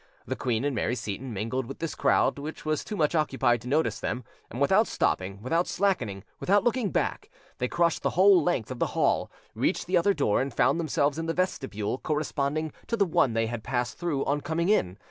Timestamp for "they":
7.59-7.67, 13.33-13.45